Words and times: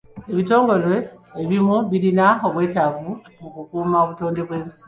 Ebitongole 0.31 0.93
ebimu 1.41 1.77
birina 1.89 2.27
obwetaavu 2.47 3.11
mu 3.39 3.47
kukuuma 3.55 3.95
obutonde 4.03 4.39
bw'ensi. 4.47 4.79